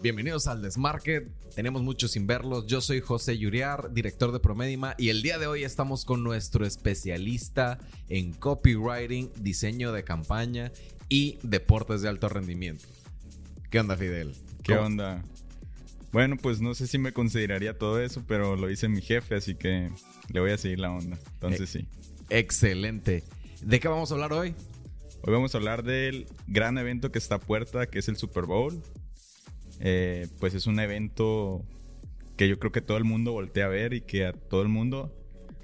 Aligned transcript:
Bienvenidos 0.00 0.46
al 0.46 0.62
Desmarket. 0.62 1.28
Tenemos 1.56 1.82
mucho 1.82 2.06
sin 2.06 2.28
verlos. 2.28 2.66
Yo 2.68 2.80
soy 2.80 3.00
José 3.00 3.36
Yuriar, 3.36 3.92
director 3.92 4.30
de 4.30 4.38
Promedima, 4.38 4.94
y 4.96 5.08
el 5.08 5.22
día 5.22 5.38
de 5.38 5.48
hoy 5.48 5.64
estamos 5.64 6.04
con 6.04 6.22
nuestro 6.22 6.64
especialista 6.64 7.80
en 8.08 8.32
copywriting, 8.32 9.32
diseño 9.40 9.90
de 9.90 10.04
campaña 10.04 10.70
y 11.08 11.38
deportes 11.42 12.00
de 12.02 12.08
alto 12.08 12.28
rendimiento. 12.28 12.86
¿Qué 13.70 13.80
onda, 13.80 13.96
Fidel? 13.96 14.36
¿Qué 14.62 14.76
onda? 14.76 15.24
Bueno, 16.12 16.36
pues 16.36 16.60
no 16.60 16.74
sé 16.76 16.86
si 16.86 16.98
me 16.98 17.12
consideraría 17.12 17.76
todo 17.76 18.00
eso, 18.00 18.22
pero 18.26 18.54
lo 18.54 18.68
dice 18.68 18.88
mi 18.88 19.02
jefe, 19.02 19.34
así 19.34 19.56
que 19.56 19.90
le 20.32 20.40
voy 20.40 20.52
a 20.52 20.58
seguir 20.58 20.78
la 20.78 20.92
onda. 20.92 21.18
Entonces 21.34 21.74
Eh, 21.74 21.80
sí. 21.80 21.88
Excelente. 22.30 23.24
¿De 23.62 23.80
qué 23.80 23.88
vamos 23.88 24.12
a 24.12 24.14
hablar 24.14 24.32
hoy? 24.32 24.54
Hoy 25.22 25.32
vamos 25.32 25.54
a 25.54 25.58
hablar 25.58 25.82
del 25.82 26.26
gran 26.46 26.78
evento 26.78 27.10
que 27.10 27.18
está 27.18 27.34
a 27.34 27.40
puerta, 27.40 27.86
que 27.86 27.98
es 27.98 28.08
el 28.08 28.16
Super 28.16 28.44
Bowl. 28.44 28.80
Eh, 29.80 30.28
pues 30.40 30.54
es 30.54 30.66
un 30.66 30.80
evento 30.80 31.64
que 32.36 32.48
yo 32.48 32.58
creo 32.58 32.72
que 32.72 32.80
todo 32.80 32.96
el 32.98 33.04
mundo 33.04 33.32
voltea 33.32 33.66
a 33.66 33.68
ver 33.68 33.94
y 33.94 34.00
que 34.00 34.26
a 34.26 34.32
todo 34.32 34.62
el 34.62 34.68
mundo 34.68 35.14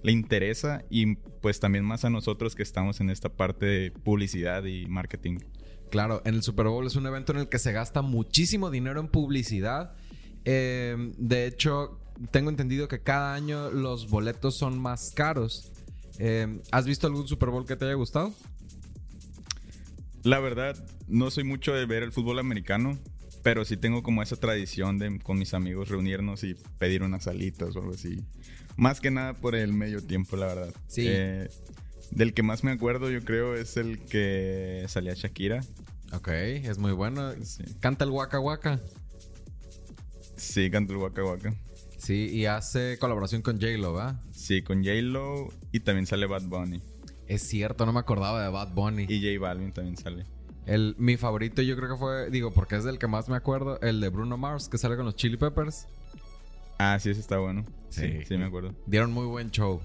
le 0.02 0.12
interesa 0.12 0.84
y 0.90 1.14
pues 1.16 1.60
también 1.60 1.84
más 1.84 2.04
a 2.04 2.10
nosotros 2.10 2.54
que 2.54 2.62
estamos 2.62 3.00
en 3.00 3.10
esta 3.10 3.28
parte 3.30 3.66
de 3.66 3.90
publicidad 3.90 4.64
y 4.64 4.86
marketing. 4.86 5.38
Claro, 5.90 6.20
en 6.24 6.34
el 6.34 6.42
Super 6.42 6.66
Bowl 6.66 6.86
es 6.86 6.96
un 6.96 7.06
evento 7.06 7.32
en 7.32 7.38
el 7.38 7.48
que 7.48 7.58
se 7.58 7.72
gasta 7.72 8.02
muchísimo 8.02 8.70
dinero 8.70 9.00
en 9.00 9.08
publicidad. 9.08 9.94
Eh, 10.44 11.12
de 11.16 11.46
hecho, 11.46 12.00
tengo 12.30 12.50
entendido 12.50 12.88
que 12.88 13.00
cada 13.00 13.34
año 13.34 13.70
los 13.70 14.10
boletos 14.10 14.56
son 14.56 14.78
más 14.78 15.12
caros. 15.14 15.72
Eh, 16.18 16.60
¿Has 16.70 16.86
visto 16.86 17.06
algún 17.06 17.26
Super 17.26 17.50
Bowl 17.50 17.66
que 17.66 17.76
te 17.76 17.84
haya 17.84 17.94
gustado? 17.94 18.32
La 20.22 20.40
verdad, 20.40 20.76
no 21.06 21.30
soy 21.30 21.44
mucho 21.44 21.74
de 21.74 21.86
ver 21.86 22.02
el 22.02 22.12
fútbol 22.12 22.38
americano, 22.38 22.98
pero 23.44 23.64
sí 23.66 23.76
tengo 23.76 24.02
como 24.02 24.22
esa 24.22 24.36
tradición 24.36 24.98
de 24.98 25.20
con 25.20 25.38
mis 25.38 25.52
amigos 25.52 25.90
reunirnos 25.90 26.42
y 26.42 26.54
pedir 26.78 27.02
unas 27.02 27.24
salitas 27.24 27.76
o 27.76 27.80
algo 27.80 27.92
así. 27.92 28.24
Más 28.76 29.00
que 29.00 29.10
nada 29.10 29.34
por 29.34 29.54
el 29.54 29.72
medio 29.74 30.02
tiempo, 30.02 30.36
la 30.36 30.46
verdad. 30.46 30.74
Sí. 30.88 31.04
Eh, 31.06 31.48
del 32.10 32.32
que 32.32 32.42
más 32.42 32.64
me 32.64 32.72
acuerdo, 32.72 33.10
yo 33.10 33.20
creo, 33.22 33.54
es 33.54 33.76
el 33.76 33.98
que 34.00 34.86
salía 34.88 35.12
Shakira. 35.14 35.60
Ok, 36.12 36.28
es 36.28 36.78
muy 36.78 36.92
bueno. 36.92 37.32
Sí, 37.44 37.62
Canta 37.80 38.04
el 38.04 38.10
Waka 38.10 38.40
Waka. 38.40 38.80
sí 40.36 40.70
cantó 40.70 40.94
el 40.94 41.00
Waka 41.00 41.22
Waka. 41.22 41.54
Sí, 41.98 42.30
y 42.32 42.46
hace 42.46 42.98
colaboración 42.98 43.42
con 43.42 43.60
J-Lo, 43.60 43.92
¿verdad? 43.94 44.22
Sí, 44.32 44.62
con 44.62 44.82
J-Lo 44.82 45.48
y 45.70 45.80
también 45.80 46.06
sale 46.06 46.26
Bad 46.26 46.44
Bunny. 46.44 46.80
Es 47.26 47.42
cierto, 47.42 47.84
no 47.84 47.92
me 47.92 48.00
acordaba 48.00 48.42
de 48.42 48.50
Bad 48.50 48.72
Bunny. 48.74 49.04
Y 49.08 49.20
J 49.20 49.38
Balvin 49.38 49.72
también 49.72 49.96
sale. 49.98 50.24
El, 50.66 50.94
mi 50.98 51.16
favorito 51.16 51.60
yo 51.62 51.76
creo 51.76 51.90
que 51.90 51.96
fue, 51.96 52.30
digo, 52.30 52.52
porque 52.52 52.76
es 52.76 52.84
del 52.84 52.98
que 52.98 53.06
más 53.06 53.28
me 53.28 53.36
acuerdo, 53.36 53.80
el 53.80 54.00
de 54.00 54.08
Bruno 54.08 54.36
Mars, 54.36 54.68
que 54.68 54.78
sale 54.78 54.96
con 54.96 55.04
los 55.04 55.16
Chili 55.16 55.36
Peppers. 55.36 55.86
Ah, 56.78 56.98
sí, 57.00 57.10
ese 57.10 57.20
está 57.20 57.38
bueno. 57.38 57.64
Sí, 57.90 58.00
Sí. 58.00 58.24
sí, 58.28 58.36
me 58.38 58.44
acuerdo. 58.46 58.74
Dieron 58.86 59.12
muy 59.12 59.26
buen 59.26 59.50
show. 59.50 59.80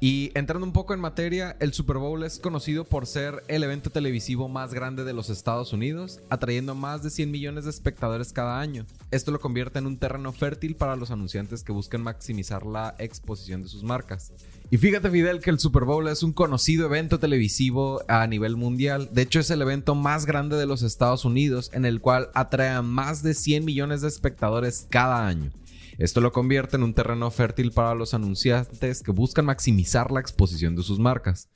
Y 0.00 0.32
entrando 0.34 0.66
un 0.66 0.72
poco 0.72 0.94
en 0.94 1.00
materia, 1.00 1.56
el 1.60 1.72
Super 1.72 1.98
Bowl 1.98 2.24
es 2.24 2.40
conocido 2.40 2.82
por 2.84 3.06
ser 3.06 3.44
el 3.46 3.62
evento 3.62 3.90
televisivo 3.90 4.48
más 4.48 4.74
grande 4.74 5.04
de 5.04 5.12
los 5.12 5.30
Estados 5.30 5.72
Unidos, 5.72 6.18
atrayendo 6.28 6.74
más 6.74 7.04
de 7.04 7.10
100 7.10 7.30
millones 7.30 7.64
de 7.64 7.70
espectadores 7.70 8.32
cada 8.32 8.58
año. 8.58 8.84
Esto 9.12 9.30
lo 9.30 9.38
convierte 9.38 9.78
en 9.78 9.86
un 9.86 9.98
terreno 9.98 10.32
fértil 10.32 10.74
para 10.74 10.96
los 10.96 11.12
anunciantes 11.12 11.62
que 11.62 11.70
buscan 11.70 12.02
maximizar 12.02 12.66
la 12.66 12.96
exposición 12.98 13.62
de 13.62 13.68
sus 13.68 13.84
marcas. 13.84 14.32
Y 14.72 14.78
fíjate 14.78 15.10
Fidel 15.10 15.40
que 15.40 15.50
el 15.50 15.58
Super 15.58 15.84
Bowl 15.84 16.08
es 16.08 16.22
un 16.22 16.32
conocido 16.32 16.86
evento 16.86 17.18
televisivo 17.18 18.00
a 18.08 18.26
nivel 18.26 18.56
mundial. 18.56 19.10
De 19.12 19.20
hecho 19.20 19.38
es 19.40 19.50
el 19.50 19.60
evento 19.60 19.94
más 19.94 20.24
grande 20.24 20.56
de 20.56 20.64
los 20.64 20.80
Estados 20.80 21.26
Unidos 21.26 21.70
en 21.74 21.84
el 21.84 22.00
cual 22.00 22.30
atrae 22.32 22.70
a 22.70 22.80
más 22.80 23.22
de 23.22 23.34
100 23.34 23.66
millones 23.66 24.00
de 24.00 24.08
espectadores 24.08 24.86
cada 24.88 25.26
año. 25.26 25.50
Esto 25.98 26.22
lo 26.22 26.32
convierte 26.32 26.76
en 26.76 26.84
un 26.84 26.94
terreno 26.94 27.30
fértil 27.30 27.70
para 27.72 27.94
los 27.94 28.14
anunciantes 28.14 29.02
que 29.02 29.12
buscan 29.12 29.44
maximizar 29.44 30.10
la 30.10 30.20
exposición 30.20 30.74
de 30.74 30.82
sus 30.82 30.98
marcas. 30.98 31.50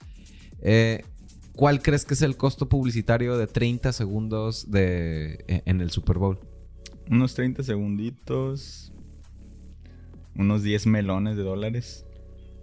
Eh, 0.61 1.03
¿Cuál 1.55 1.81
crees 1.81 2.05
que 2.05 2.13
es 2.13 2.21
el 2.21 2.37
costo 2.37 2.69
publicitario 2.69 3.39
de 3.39 3.47
30 3.47 3.95
segundos 3.95 4.71
de, 4.71 5.43
e, 5.49 5.63
en 5.65 5.81
el 5.81 5.91
Super 5.91 6.19
Bowl? 6.19 6.39
Unos 7.11 7.33
30 7.33 7.63
segunditos. 7.63 8.93
Unos 10.35 10.63
10 10.63 10.87
melones 10.87 11.39
de 11.39 11.45
dólares. 11.45 12.06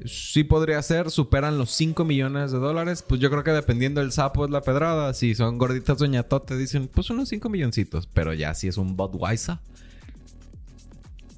Sí 0.05 0.43
podría 0.43 0.81
ser, 0.81 1.11
superan 1.11 1.57
los 1.57 1.71
5 1.71 2.03
millones 2.03 2.51
de 2.51 2.57
dólares. 2.57 3.03
Pues 3.07 3.21
yo 3.21 3.29
creo 3.29 3.43
que 3.43 3.51
dependiendo 3.51 4.01
del 4.01 4.11
sapo 4.11 4.45
es 4.45 4.51
la 4.51 4.61
pedrada. 4.61 5.13
Si 5.13 5.35
son 5.35 5.57
gorditas 5.57 5.97
doñatote 5.97 6.57
dicen, 6.57 6.87
pues 6.87 7.09
unos 7.09 7.29
5 7.29 7.49
milloncitos. 7.49 8.07
Pero 8.07 8.33
ya 8.33 8.53
si 8.53 8.67
es 8.67 8.77
un 8.77 8.97
Budweiser. 8.97 9.59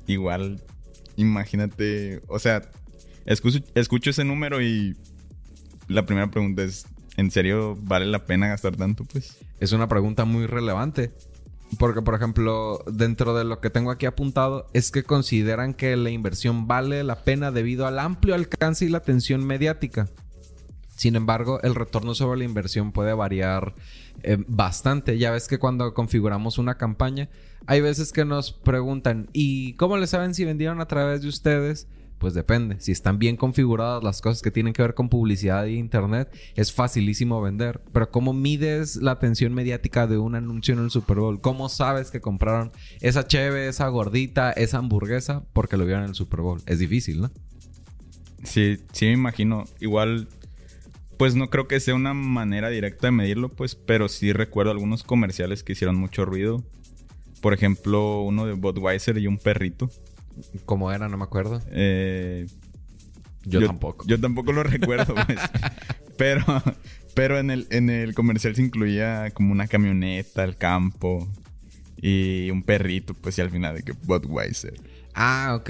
Igual, 0.07 0.61
imagínate, 1.15 2.21
o 2.27 2.39
sea, 2.39 2.61
escucho, 3.25 3.59
escucho 3.73 4.11
ese 4.11 4.23
número 4.23 4.61
y 4.61 4.95
la 5.87 6.05
primera 6.05 6.29
pregunta 6.29 6.63
es, 6.63 6.85
¿en 7.17 7.31
serio 7.31 7.77
vale 7.81 8.05
la 8.05 8.25
pena 8.25 8.47
gastar 8.47 8.75
tanto? 8.75 9.03
Pues 9.05 9.37
Es 9.59 9.71
una 9.71 9.87
pregunta 9.87 10.25
muy 10.25 10.45
relevante. 10.45 11.11
Porque, 11.79 12.01
por 12.01 12.15
ejemplo, 12.15 12.83
dentro 12.91 13.35
de 13.35 13.43
lo 13.43 13.59
que 13.59 13.69
tengo 13.69 13.91
aquí 13.91 14.05
apuntado, 14.05 14.67
es 14.73 14.91
que 14.91 15.03
consideran 15.03 15.73
que 15.73 15.95
la 15.97 16.09
inversión 16.09 16.67
vale 16.67 17.03
la 17.03 17.23
pena 17.23 17.51
debido 17.51 17.87
al 17.87 17.99
amplio 17.99 18.35
alcance 18.35 18.85
y 18.85 18.89
la 18.89 18.99
atención 18.99 19.45
mediática. 19.45 20.07
Sin 20.95 21.15
embargo, 21.17 21.59
el 21.63 21.75
retorno 21.75 22.15
sobre 22.15 22.39
la 22.39 22.45
inversión 22.45 22.93
puede 22.93 23.13
variar 23.13 23.75
eh, 24.23 24.37
bastante. 24.47 25.17
Ya 25.17 25.31
ves 25.31 25.47
que 25.47 25.59
cuando 25.59 25.93
configuramos 25.93 26.57
una 26.57 26.77
campaña, 26.77 27.29
hay 27.67 27.81
veces 27.81 28.13
que 28.13 28.23
nos 28.23 28.53
preguntan, 28.53 29.27
¿y 29.33 29.73
cómo 29.73 29.97
le 29.97 30.07
saben 30.07 30.33
si 30.33 30.45
vendieron 30.45 30.79
a 30.79 30.87
través 30.87 31.21
de 31.21 31.27
ustedes? 31.27 31.87
Pues 32.17 32.33
depende. 32.33 32.79
Si 32.79 32.91
están 32.91 33.19
bien 33.19 33.35
configuradas 33.35 34.03
las 34.03 34.21
cosas 34.21 34.41
que 34.41 34.51
tienen 34.51 34.73
que 34.73 34.81
ver 34.81 34.93
con 34.93 35.09
publicidad 35.09 35.65
e 35.65 35.73
internet, 35.73 36.35
es 36.55 36.71
facilísimo 36.71 37.41
vender. 37.41 37.81
Pero 37.91 38.09
¿cómo 38.09 38.33
mides 38.33 38.95
la 38.95 39.11
atención 39.11 39.53
mediática 39.53 40.07
de 40.07 40.17
un 40.17 40.35
anuncio 40.35 40.73
en 40.73 40.81
el 40.83 40.91
Super 40.91 41.17
Bowl? 41.17 41.41
¿Cómo 41.41 41.69
sabes 41.69 42.11
que 42.11 42.21
compraron 42.21 42.71
esa 43.01 43.27
cheve, 43.27 43.67
esa 43.67 43.87
gordita, 43.89 44.51
esa 44.51 44.77
hamburguesa 44.77 45.43
porque 45.53 45.77
lo 45.77 45.85
vieron 45.85 46.03
en 46.03 46.09
el 46.09 46.15
Super 46.15 46.41
Bowl? 46.41 46.61
Es 46.65 46.79
difícil, 46.79 47.21
¿no? 47.21 47.31
sí, 48.45 48.77
sí 48.91 49.05
me 49.05 49.13
imagino, 49.13 49.65
igual, 49.79 50.27
pues 51.17 51.35
no 51.35 51.49
creo 51.49 51.67
que 51.67 51.79
sea 51.79 51.95
una 51.95 52.13
manera 52.13 52.69
directa 52.69 53.07
de 53.07 53.11
medirlo, 53.11 53.49
pues, 53.49 53.75
pero 53.75 54.07
sí 54.07 54.33
recuerdo 54.33 54.71
algunos 54.71 55.03
comerciales 55.03 55.63
que 55.63 55.73
hicieron 55.73 55.95
mucho 55.95 56.25
ruido. 56.25 56.63
Por 57.41 57.53
ejemplo, 57.53 58.21
uno 58.21 58.45
de 58.45 58.53
Budweiser 58.53 59.17
y 59.17 59.27
un 59.27 59.37
perrito. 59.37 59.89
¿Cómo 60.65 60.91
era? 60.91 61.07
No 61.09 61.17
me 61.17 61.23
acuerdo. 61.23 61.61
Eh, 61.71 62.47
Yo, 63.43 63.65
tampoco. 63.65 64.05
Yo 64.07 64.19
tampoco 64.19 64.51
lo 64.51 64.63
recuerdo, 64.63 65.15
pues. 65.27 65.39
pero 66.17 66.43
pero 67.15 67.39
en, 67.39 67.49
el, 67.49 67.65
en 67.71 67.89
el 67.89 68.13
comercial 68.13 68.55
se 68.55 68.61
incluía 68.61 69.31
como 69.31 69.53
una 69.53 69.67
camioneta, 69.67 70.43
el 70.43 70.57
campo 70.57 71.27
y 71.97 72.51
un 72.51 72.61
perrito, 72.61 73.13
pues 73.13 73.37
y 73.37 73.41
al 73.41 73.49
final 73.49 73.75
de 73.75 73.83
que 73.83 73.93
Budweiser. 73.93 74.73
Ah, 75.13 75.55
ok. 75.57 75.69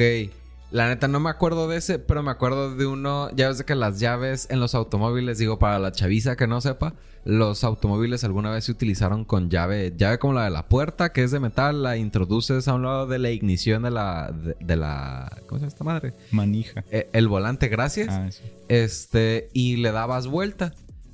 La 0.71 0.87
neta 0.87 1.07
no 1.07 1.19
me 1.19 1.29
acuerdo 1.29 1.67
de 1.67 1.77
ese, 1.77 1.99
pero 1.99 2.23
me 2.23 2.31
acuerdo 2.31 2.75
de 2.75 2.85
uno. 2.85 3.29
Ya 3.35 3.47
ves 3.47 3.59
de 3.59 3.65
que 3.65 3.75
las 3.75 3.99
llaves 3.99 4.47
en 4.49 4.59
los 4.59 4.75
automóviles, 4.75 5.37
digo, 5.37 5.59
para 5.59 5.79
la 5.79 5.91
chaviza 5.91 6.35
que 6.35 6.47
no 6.47 6.59
sepa, 6.59 6.95
los 7.23 7.63
automóviles 7.63 8.23
alguna 8.23 8.51
vez 8.51 8.65
se 8.65 8.71
utilizaron 8.71 9.25
con 9.25 9.49
llave, 9.49 9.93
llave 9.95 10.19
como 10.19 10.33
la 10.33 10.43
de 10.43 10.51
la 10.51 10.67
puerta, 10.67 11.11
que 11.11 11.23
es 11.23 11.31
de 11.31 11.39
metal, 11.39 11.81
la 11.81 11.97
introduces 11.97 12.67
a 12.67 12.73
un 12.73 12.83
lado 12.83 13.07
de 13.07 13.19
la 13.19 13.31
ignición 13.31 13.83
de 13.83 13.91
la. 13.91 14.31
de, 14.31 14.55
de 14.59 14.75
la. 14.75 15.31
¿Cómo 15.47 15.59
se 15.59 15.65
llama 15.65 15.67
esta 15.67 15.83
madre? 15.83 16.13
Manija. 16.31 16.83
Eh, 16.91 17.09
el 17.13 17.27
volante, 17.27 17.67
gracias. 17.67 18.09
Ah. 18.11 18.29
Este, 18.67 19.49
y 19.53 19.77
le 19.77 19.91
dabas 19.91 20.27
vuelta. 20.27 20.73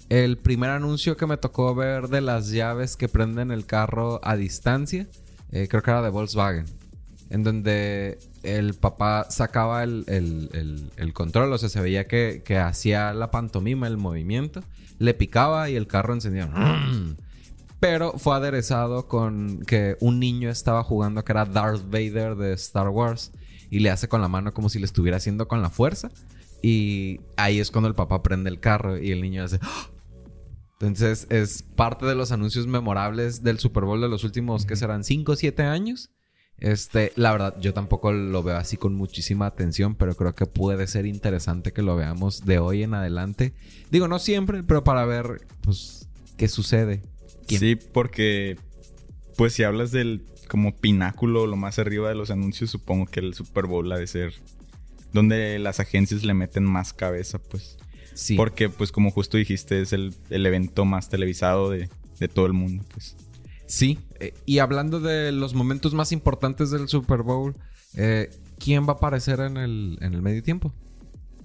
El 0.09 0.38
primer 0.38 0.72
anuncio 0.72 1.16
que 1.16 1.25
me 1.25 1.38
tocó 1.38 1.73
ver 1.73 2.09
de 2.09 2.19
las 2.19 2.51
llaves 2.51 2.97
que 2.97 3.07
prenden 3.07 3.52
el 3.52 3.66
carro 3.66 4.20
a 4.23 4.35
distancia, 4.35 5.08
eh, 5.52 5.67
creo 5.70 5.81
que 5.81 5.91
era 5.91 6.02
de 6.02 6.09
Volkswagen. 6.09 6.66
En 7.31 7.43
donde 7.43 8.19
el 8.43 8.73
papá 8.75 9.25
sacaba 9.29 9.83
el, 9.83 10.03
el- 10.07 10.49
el- 10.53 10.91
el 10.97 11.13
control, 11.13 11.51
o 11.53 11.57
sea, 11.57 11.69
se 11.69 11.81
veía 11.81 12.05
que, 12.07 12.43
que 12.45 12.57
hacía 12.57 13.13
la 13.13 13.31
pantomima, 13.31 13.87
el 13.87 13.97
movimiento, 13.97 14.61
le 14.99 15.13
picaba 15.13 15.69
y 15.69 15.75
el 15.75 15.87
carro 15.87 16.13
encendía. 16.13 16.49
Pero 17.79 18.13
fue 18.19 18.35
aderezado 18.35 19.07
con 19.07 19.61
que 19.66 19.97
un 20.01 20.19
niño 20.19 20.49
estaba 20.49 20.83
jugando 20.83 21.23
que 21.23 21.31
era 21.31 21.45
Darth 21.45 21.85
Vader 21.89 22.35
de 22.35 22.53
Star 22.53 22.89
Wars 22.89 23.31
y 23.72 23.79
le 23.79 23.89
hace 23.89 24.07
con 24.07 24.22
la 24.22 24.27
mano 24.27 24.53
como 24.53 24.69
si 24.69 24.77
le 24.77 24.85
estuviera 24.85 25.17
haciendo 25.17 25.47
con 25.47 25.61
la 25.63 25.69
fuerza. 25.72 26.11
Y 26.61 27.22
ahí 27.37 27.59
es 27.59 27.72
cuando 27.72 27.87
el 27.87 27.95
papá 27.95 28.22
prende 28.22 28.51
el 28.51 28.59
carro 28.59 28.99
y 28.99 29.11
el 29.11 29.22
niño 29.22 29.43
hace. 29.43 29.57
¡Ah! 29.63 29.87
Entonces 30.81 31.25
es 31.29 31.63
parte 31.63 32.05
de 32.05 32.13
los 32.13 32.31
anuncios 32.31 32.67
memorables 32.67 33.41
del 33.41 33.57
Super 33.57 33.85
Bowl 33.85 34.01
de 34.01 34.09
los 34.09 34.23
últimos, 34.23 34.66
que 34.66 34.75
serán 34.75 35.03
5 35.03 35.31
o 35.31 35.35
7 35.35 35.63
años. 35.63 36.11
Este, 36.61 37.11
la 37.16 37.31
verdad, 37.31 37.59
yo 37.59 37.73
tampoco 37.73 38.13
lo 38.13 38.43
veo 38.43 38.55
así 38.55 38.78
con 38.78 38.93
muchísima 38.93 39.47
atención, 39.47 39.96
pero 39.96 40.16
creo 40.16 40.35
que 40.35 40.46
puede 40.46 40.87
ser 40.87 41.08
interesante 41.08 41.73
que 41.73 41.81
lo 41.81 41.96
veamos 41.96 42.46
de 42.46 42.59
hoy 42.59 42.84
en 42.84 42.93
adelante. 42.93 43.53
Digo, 43.90 44.08
no 44.08 44.19
siempre, 44.19 44.63
pero 44.63 44.84
para 44.84 45.03
ver, 45.05 45.41
pues, 45.61 46.08
qué 46.37 46.47
sucede. 46.47 47.02
¿Quién? 47.47 47.59
Sí, 47.59 47.75
porque 47.75 48.58
pues 49.35 49.53
si 49.53 49.63
hablas 49.63 49.91
del 49.91 50.23
como 50.47 50.75
pináculo, 50.75 51.47
lo 51.47 51.55
más 51.55 51.79
arriba 51.79 52.09
de 52.09 52.16
los 52.16 52.29
anuncios, 52.29 52.69
supongo 52.69 53.08
que 53.08 53.22
el 53.22 53.34
Super 53.34 53.66
Bowl 53.66 53.91
ha 53.91 53.97
de 53.97 54.05
ser 54.05 54.34
donde 55.13 55.58
las 55.59 55.79
agencias 55.79 56.23
le 56.23 56.34
meten 56.34 56.63
más 56.63 56.93
cabeza, 56.93 57.40
pues. 57.40 57.78
Sí. 58.13 58.35
Porque, 58.35 58.69
pues, 58.69 58.91
como 58.91 59.09
justo 59.11 59.37
dijiste, 59.37 59.81
es 59.81 59.93
el, 59.93 60.13
el 60.29 60.46
evento 60.46 60.85
más 60.85 61.09
televisado 61.09 61.69
de, 61.69 61.90
de 62.19 62.28
todo 62.28 62.46
el 62.46 62.53
mundo, 62.53 62.84
pues. 62.93 63.16
Sí, 63.72 64.00
eh, 64.20 64.34
y 64.46 64.59
hablando 64.59 65.00
de 65.00 65.32
los 65.32 65.53
momentos 65.53 65.94
más 65.94 66.12
importantes 66.12 66.72
del 66.72 66.90
Super 66.90 67.22
Bowl, 67.22 67.56
eh, 67.96 68.29
¿quién 68.59 68.84
va 68.84 68.90
a 68.90 68.96
aparecer 68.97 69.40
en 69.40 69.56
el, 69.56 69.97
en 70.02 70.14
el 70.14 70.22
medio 70.22 70.44
tiempo? 70.44 70.73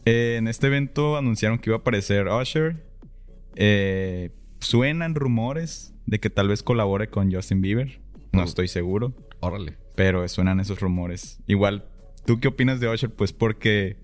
Eh, 0.07 0.35
en 0.37 0.49
este 0.49 0.67
evento 0.67 1.17
anunciaron 1.17 1.61
que 1.61 1.71
iba 1.71 1.77
a 1.77 1.81
aparecer 1.81 2.27
Usher. 2.27 2.85
Eh, 3.55 4.31
suenan 4.59 5.15
rumores 5.15 5.95
de 6.07 6.19
que 6.19 6.29
tal 6.29 6.49
vez 6.49 6.65
colabore 6.65 7.11
con 7.11 7.33
Justin 7.33 7.61
Bieber. 7.61 8.01
No 8.33 8.41
Oh. 8.43 8.45
estoy 8.45 8.67
seguro, 8.67 9.15
Órale. 9.39 9.77
pero 9.95 10.27
suenan 10.27 10.59
esos 10.59 10.81
rumores. 10.81 11.39
Igual, 11.47 11.85
¿tú 12.27 12.41
qué 12.41 12.49
opinas 12.49 12.81
de 12.81 12.89
Usher? 12.89 13.11
Pues 13.15 13.33
porque, 13.33 13.99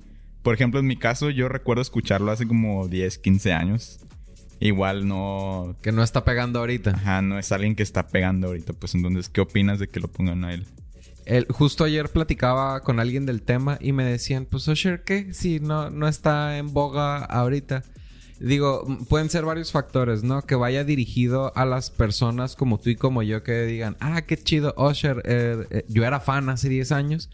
por 0.44 0.54
ejemplo, 0.54 0.78
en 0.78 0.86
mi 0.86 0.96
caso, 0.96 1.28
yo 1.30 1.48
recuerdo 1.48 1.82
escucharlo 1.82 2.30
hace 2.30 2.46
como 2.46 2.86
10, 2.86 3.18
15 3.18 3.52
años. 3.52 3.98
Igual 4.62 5.08
no. 5.08 5.76
Que 5.82 5.90
no 5.92 6.02
está 6.02 6.24
pegando 6.24 6.60
ahorita. 6.60 6.92
Ajá, 6.92 7.20
no 7.22 7.38
es 7.38 7.50
alguien 7.52 7.74
que 7.74 7.82
está 7.82 8.06
pegando 8.08 8.46
ahorita. 8.48 8.72
Pues 8.74 8.94
entonces, 8.94 9.28
¿qué 9.28 9.40
opinas 9.40 9.78
de 9.78 9.88
que 9.88 9.98
lo 10.00 10.08
pongan 10.08 10.44
a 10.44 10.54
él? 10.54 10.66
El- 11.24 11.46
justo 11.46 11.84
ayer 11.84 12.08
platicaba 12.08 12.80
con 12.82 13.00
alguien 13.00 13.26
del 13.26 13.42
tema 13.42 13.76
y 13.80 13.92
me 13.92 14.04
decían, 14.04 14.46
pues 14.48 14.66
Usher, 14.68 15.02
¿qué? 15.02 15.34
Si 15.34 15.58
no, 15.60 15.90
no 15.90 16.06
está 16.08 16.58
en 16.58 16.72
boga 16.72 17.18
ahorita. 17.18 17.82
Digo, 18.40 18.84
pueden 19.08 19.30
ser 19.30 19.44
varios 19.44 19.70
factores, 19.70 20.24
¿no? 20.24 20.42
Que 20.42 20.56
vaya 20.56 20.82
dirigido 20.84 21.52
a 21.56 21.64
las 21.64 21.90
personas 21.90 22.56
como 22.56 22.78
tú 22.78 22.90
y 22.90 22.96
como 22.96 23.22
yo 23.22 23.42
que 23.44 23.62
digan, 23.66 23.96
ah, 24.00 24.22
qué 24.22 24.36
chido, 24.36 24.74
Usher, 24.76 25.22
eh, 25.24 25.64
eh, 25.70 25.84
yo 25.88 26.04
era 26.04 26.18
fan 26.18 26.48
hace 26.48 26.68
10 26.68 26.90
años. 26.90 27.30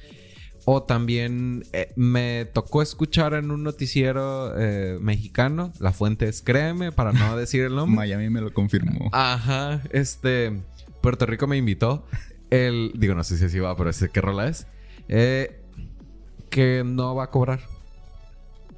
O 0.70 0.82
también 0.82 1.64
eh, 1.72 1.94
me 1.96 2.44
tocó 2.52 2.82
escuchar 2.82 3.32
en 3.32 3.50
un 3.50 3.62
noticiero 3.62 4.52
eh, 4.60 4.98
mexicano, 5.00 5.72
la 5.80 5.92
fuente 5.92 6.28
es 6.28 6.42
Créeme, 6.42 6.92
para 6.92 7.12
no 7.12 7.36
decir 7.38 7.62
el 7.62 7.74
nombre. 7.74 7.96
Miami 7.96 8.28
me 8.28 8.42
lo 8.42 8.52
confirmó. 8.52 9.08
Ajá, 9.12 9.80
este. 9.92 10.60
Puerto 11.00 11.24
Rico 11.24 11.46
me 11.46 11.56
invitó. 11.56 12.04
El. 12.50 12.92
Digo, 12.96 13.14
no 13.14 13.24
sé 13.24 13.38
si 13.38 13.46
así 13.46 13.58
va, 13.58 13.74
pero 13.78 13.94
sé 13.94 14.10
qué 14.10 14.20
rola 14.20 14.46
es. 14.48 14.66
Eh, 15.08 15.58
que 16.50 16.82
no 16.84 17.14
va 17.14 17.24
a 17.24 17.30
cobrar. 17.30 17.60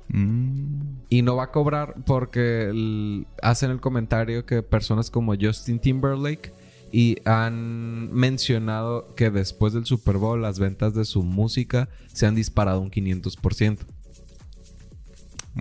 Mm. 0.08 0.98
Y 1.08 1.22
no 1.22 1.34
va 1.34 1.44
a 1.44 1.50
cobrar 1.50 1.96
porque 2.06 2.68
el- 2.68 3.26
hacen 3.42 3.70
el 3.72 3.80
comentario 3.80 4.46
que 4.46 4.62
personas 4.62 5.10
como 5.10 5.34
Justin 5.40 5.80
Timberlake 5.80 6.52
y 6.92 7.16
han 7.24 8.12
mencionado 8.12 9.14
que 9.14 9.30
después 9.30 9.72
del 9.72 9.86
Super 9.86 10.16
Bowl 10.16 10.42
las 10.42 10.58
ventas 10.58 10.94
de 10.94 11.04
su 11.04 11.22
música 11.22 11.88
se 12.12 12.26
han 12.26 12.34
disparado 12.34 12.80
un 12.80 12.90
500%. 12.90 13.78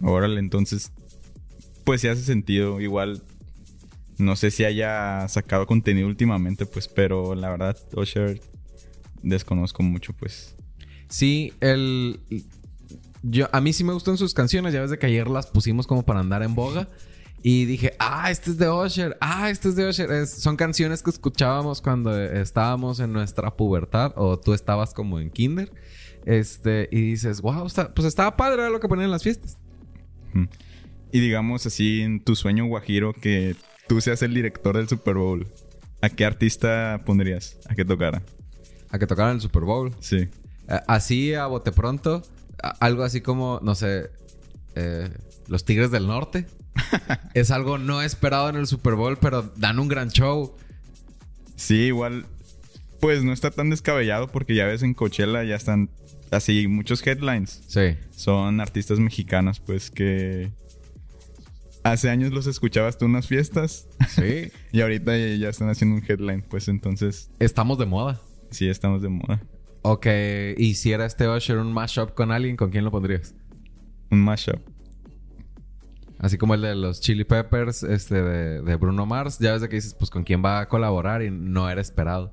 Órale, 0.04 0.40
entonces, 0.40 0.92
pues 1.84 2.02
sí 2.02 2.08
hace 2.08 2.22
sentido. 2.22 2.80
Igual, 2.80 3.22
no 4.18 4.36
sé 4.36 4.52
si 4.52 4.66
haya 4.66 5.28
sacado 5.28 5.66
contenido 5.66 6.08
últimamente, 6.08 6.66
pues, 6.66 6.88
pero 6.88 7.36
la 7.36 7.50
verdad, 7.50 7.78
Usher 7.96 8.42
desconozco 9.22 9.84
mucho, 9.84 10.14
pues. 10.14 10.56
Sí, 11.10 11.54
el. 11.60 12.20
Yo, 13.22 13.50
a 13.52 13.60
mí 13.60 13.74
sí 13.74 13.84
me 13.84 13.94
gustan 13.94 14.18
sus 14.18 14.34
canciones. 14.34 14.74
Ya 14.74 14.82
ves 14.82 14.92
de 14.92 15.00
que 15.00 15.08
ayer 15.08 15.28
las 15.28 15.48
pusimos 15.48 15.88
como 15.88 16.04
para 16.04 16.20
andar 16.20 16.44
en 16.44 16.56
boga. 16.56 16.88
Y 17.42 17.66
dije, 17.66 17.94
ah, 18.00 18.30
este 18.32 18.52
es 18.52 18.58
de 18.58 18.70
Usher. 18.70 19.18
Ah, 19.22 19.50
este 19.50 19.70
es 19.70 19.76
de 19.76 19.88
Usher. 19.88 20.12
Es- 20.12 20.32
son 20.42 20.56
canciones 20.58 21.02
que 21.02 21.10
escuchábamos 21.10 21.82
cuando 21.82 22.18
estábamos 22.22 23.00
en 23.00 23.14
nuestra 23.14 23.56
pubertad. 23.56 24.12
O 24.18 24.38
tú 24.38 24.54
estabas 24.54 24.94
como 24.94 25.20
en 25.20 25.30
kinder. 25.30 25.72
Este, 26.26 26.90
y 26.92 27.02
dices, 27.12 27.42
wow, 27.42 27.66
está- 27.66 27.94
pues 27.94 28.06
estaba 28.08 28.36
padre 28.36 28.62
era 28.64 28.70
lo 28.70 28.80
que 28.82 28.88
ponían 28.90 29.06
en 29.06 29.12
las 29.12 29.24
fiestas. 29.24 29.58
Y 31.12 31.20
digamos 31.20 31.66
así, 31.66 32.02
en 32.02 32.24
tu 32.24 32.36
sueño 32.36 32.66
guajiro, 32.66 33.14
que 33.14 33.56
tú 33.88 34.00
seas 34.02 34.22
el 34.22 34.34
director 34.34 34.76
del 34.78 34.88
Super 34.88 35.16
Bowl, 35.16 35.48
¿a 36.02 36.10
qué 36.10 36.26
artista 36.26 37.02
pondrías 37.06 37.58
a 37.68 37.74
que 37.74 37.84
tocara? 37.86 38.22
A 38.90 39.00
que 39.00 39.08
tocaran 39.08 39.36
el 39.36 39.42
Super 39.42 39.64
Bowl. 39.64 39.96
Sí. 40.02 40.28
Así 40.88 41.34
a 41.34 41.48
bote 41.48 41.72
pronto. 41.72 42.22
algo 42.82 43.04
así 43.04 43.22
como, 43.22 43.60
no 43.64 43.74
sé, 43.74 44.10
eh, 44.76 45.10
los 45.48 45.66
Tigres 45.66 45.92
del 45.92 46.08
Norte. 46.08 46.46
es 47.34 47.52
algo 47.52 47.78
no 47.78 48.02
esperado 48.02 48.50
en 48.50 48.56
el 48.56 48.68
Super 48.68 48.96
Bowl, 48.96 49.18
pero 49.18 49.52
dan 49.58 49.80
un 49.80 49.88
gran 49.88 50.10
show. 50.10 50.56
Sí, 51.56 51.76
igual, 51.88 52.26
pues 53.00 53.24
no 53.24 53.34
está 53.34 53.52
tan 53.52 53.70
descabellado 53.70 54.28
porque 54.28 54.56
ya 54.56 54.66
ves 54.66 54.82
en 54.84 54.94
Coachella 54.94 55.44
ya 55.44 55.56
están 55.56 55.90
así 56.32 56.68
muchos 56.68 57.06
headlines. 57.06 57.62
Sí. 57.68 57.98
Son 58.12 58.62
artistas 58.62 59.00
mexicanos, 59.00 59.60
pues 59.60 59.92
que 59.92 60.52
hace 61.84 62.10
años 62.10 62.32
los 62.32 62.48
escuchabas 62.48 62.98
tú 62.98 63.06
en 63.06 63.12
unas 63.12 63.28
fiestas 63.28 63.88
Sí. 64.10 64.52
y 64.72 64.82
ahorita 64.82 65.18
ya 65.18 65.50
están 65.50 65.70
haciendo 65.70 65.96
un 65.98 66.04
headline, 66.08 66.42
pues 66.44 66.68
entonces 66.68 67.30
Estamos 67.40 67.78
de 67.78 67.86
moda. 67.86 68.22
sí 68.52 68.70
estamos 68.70 69.02
de 69.02 69.10
moda. 69.10 69.42
Ok, 69.82 70.08
y 70.58 70.76
si 70.76 70.92
era 70.92 71.06
este 71.06 71.28
Usher 71.30 71.58
un 71.58 71.72
mashup 71.72 72.14
con 72.14 72.32
alguien, 72.32 72.58
¿con 72.58 72.70
quién 72.70 72.84
lo 72.84 72.92
pondrías? 72.92 73.34
Un 74.12 74.22
mashup. 74.22 74.60
Así 76.18 76.38
como 76.38 76.54
el 76.54 76.62
de 76.62 76.76
los 76.76 77.00
Chili 77.00 77.24
Peppers, 77.24 77.84
este 77.84 78.22
de, 78.22 78.62
de 78.62 78.76
Bruno 78.76 79.06
Mars. 79.06 79.40
Ya 79.40 79.54
ves 79.54 79.62
de 79.62 79.70
que 79.70 79.78
dices, 79.78 79.94
pues 79.94 80.10
con 80.10 80.24
quién 80.24 80.44
va 80.44 80.60
a 80.60 80.68
colaborar 80.68 81.22
y 81.22 81.32
no 81.32 81.70
era 81.70 81.80
esperado. 81.80 82.32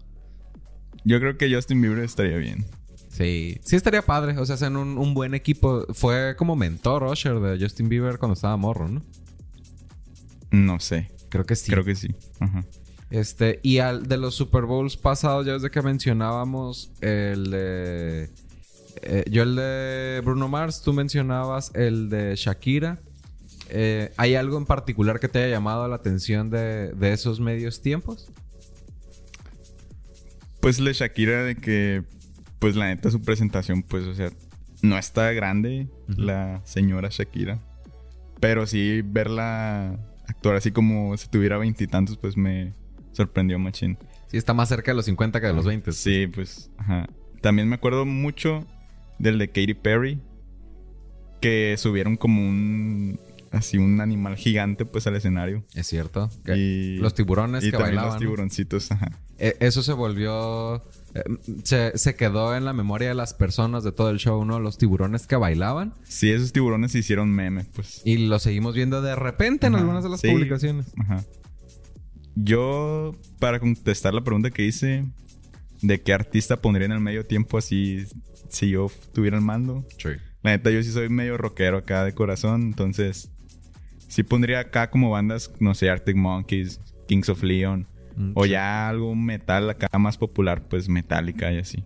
Yo 1.04 1.20
creo 1.20 1.38
que 1.38 1.54
Justin 1.54 1.80
Bieber 1.80 2.00
estaría 2.00 2.36
bien. 2.36 2.66
Sí, 3.08 3.60
sí 3.64 3.76
estaría 3.76 4.02
padre. 4.02 4.36
O 4.38 4.44
sea, 4.44 4.56
hacen 4.56 4.76
un, 4.76 4.98
un 4.98 5.14
buen 5.14 5.34
equipo. 5.34 5.86
Fue 5.94 6.34
como 6.36 6.56
mentor 6.56 7.04
Usher 7.04 7.38
de 7.38 7.58
Justin 7.62 7.88
Bieber 7.88 8.18
cuando 8.18 8.34
estaba 8.34 8.56
morro, 8.56 8.88
¿no? 8.88 9.04
No 10.50 10.80
sé. 10.80 11.12
Creo 11.28 11.46
que 11.46 11.54
sí. 11.54 11.70
Creo 11.70 11.84
que 11.84 11.94
sí. 11.94 12.08
Ajá. 12.40 12.64
Este, 13.10 13.60
y 13.62 13.78
al 13.78 14.08
de 14.08 14.16
los 14.16 14.34
Super 14.34 14.64
Bowls 14.64 14.96
pasados, 14.96 15.46
ya 15.46 15.52
desde 15.52 15.70
que 15.70 15.80
mencionábamos 15.80 16.90
el 17.00 17.50
de. 17.50 18.30
Eh, 19.02 19.24
yo 19.30 19.42
el 19.42 19.56
de 19.56 20.22
Bruno 20.24 20.48
Mars, 20.48 20.82
tú 20.82 20.92
mencionabas 20.92 21.70
el 21.74 22.08
de 22.08 22.34
Shakira. 22.36 22.98
Eh, 23.68 24.12
¿Hay 24.16 24.34
algo 24.34 24.58
en 24.58 24.66
particular 24.66 25.18
que 25.18 25.28
te 25.28 25.40
haya 25.40 25.48
llamado 25.56 25.88
la 25.88 25.96
atención 25.96 26.50
de, 26.50 26.92
de 26.92 27.12
esos 27.12 27.40
medios 27.40 27.82
tiempos? 27.82 28.30
Pues 30.60 30.80
le 30.80 30.92
Shakira 30.92 31.44
de 31.44 31.56
que, 31.56 32.02
pues 32.58 32.76
la 32.76 32.86
neta, 32.86 33.10
su 33.10 33.20
presentación, 33.20 33.82
pues, 33.82 34.04
o 34.04 34.14
sea, 34.14 34.30
no 34.82 34.98
está 34.98 35.32
grande 35.32 35.88
la 36.08 36.60
señora 36.64 37.08
Shakira. 37.10 37.58
Pero 38.40 38.66
sí 38.66 39.02
verla 39.02 39.98
actuar 40.26 40.56
así 40.56 40.70
como 40.70 41.16
si 41.16 41.28
tuviera 41.28 41.58
veintitantos, 41.58 42.16
pues 42.16 42.36
me 42.36 42.74
sorprendió 43.12 43.58
machín. 43.58 43.98
Sí, 44.28 44.36
está 44.36 44.54
más 44.54 44.68
cerca 44.68 44.90
de 44.90 44.96
los 44.96 45.04
50 45.06 45.40
que 45.40 45.46
de 45.46 45.52
los 45.52 45.64
20. 45.64 45.92
Sí, 45.92 46.26
pues, 46.26 46.70
ajá. 46.78 47.08
También 47.40 47.68
me 47.68 47.76
acuerdo 47.76 48.04
mucho 48.04 48.66
del 49.18 49.38
de 49.38 49.48
Katy 49.48 49.74
Perry. 49.74 50.20
Que 51.40 51.74
subieron 51.78 52.16
como 52.16 52.40
un. 52.40 53.18
Así 53.52 53.78
un 53.78 54.00
animal 54.00 54.36
gigante, 54.36 54.84
pues, 54.84 55.06
al 55.06 55.16
escenario. 55.16 55.64
Es 55.74 55.86
cierto. 55.86 56.28
Y, 56.54 56.96
Los 56.96 57.14
tiburones 57.14 57.62
y 57.62 57.66
que 57.66 57.72
también 57.72 57.96
bailaban. 57.96 58.10
los 58.12 58.18
tiburoncitos, 58.20 58.90
ajá. 58.90 59.12
Eh, 59.38 59.56
eso 59.60 59.82
se 59.82 59.92
volvió. 59.92 60.76
eh, 61.14 61.22
se, 61.62 61.96
se 61.96 62.16
quedó 62.16 62.54
en 62.56 62.64
la 62.64 62.72
memoria 62.72 63.08
de 63.08 63.14
las 63.14 63.32
personas 63.34 63.84
de 63.84 63.92
todo 63.92 64.10
el 64.10 64.18
show, 64.18 64.44
¿no? 64.44 64.58
Los 64.60 64.76
tiburones 64.78 65.26
que 65.26 65.36
bailaban. 65.36 65.94
Sí, 66.04 66.30
esos 66.30 66.52
tiburones 66.52 66.92
se 66.92 66.98
hicieron 66.98 67.30
meme, 67.30 67.64
pues. 67.74 68.02
Y 68.04 68.26
lo 68.26 68.38
seguimos 68.40 68.74
viendo 68.74 69.00
de 69.00 69.14
repente 69.14 69.68
en 69.68 69.76
algunas 69.76 70.02
de 70.02 70.10
las 70.10 70.20
sí. 70.20 70.28
publicaciones. 70.30 70.86
Ajá. 70.98 71.24
Yo, 72.34 73.14
para 73.38 73.60
contestar 73.60 74.12
la 74.12 74.22
pregunta 74.22 74.50
que 74.50 74.64
hice, 74.66 75.04
¿de 75.82 76.00
qué 76.00 76.12
artista 76.12 76.60
pondría 76.60 76.86
en 76.86 76.92
el 76.92 77.00
medio 77.00 77.26
tiempo 77.26 77.58
así 77.58 78.04
si 78.48 78.70
yo 78.70 78.90
tuviera 79.12 79.36
el 79.36 79.42
mando? 79.42 79.84
Sí. 79.98 80.10
La 80.42 80.52
neta, 80.52 80.70
yo 80.70 80.82
sí 80.82 80.90
soy 80.90 81.08
medio 81.08 81.36
rockero 81.36 81.78
acá 81.78 82.04
de 82.04 82.14
corazón, 82.14 82.62
entonces 82.62 83.30
sí 84.08 84.22
pondría 84.22 84.60
acá 84.60 84.90
como 84.90 85.10
bandas, 85.10 85.50
no 85.58 85.74
sé, 85.74 85.90
Arctic 85.90 86.16
Monkeys, 86.16 86.80
Kings 87.08 87.28
of 87.28 87.42
Leon, 87.42 87.86
Mm, 88.16 88.32
o 88.34 88.46
ya 88.46 88.88
algo 88.88 89.14
metal 89.14 89.68
acá 89.70 89.98
más 89.98 90.16
popular, 90.16 90.66
pues 90.68 90.88
Metallica 90.88 91.52
y 91.52 91.58
así. 91.58 91.84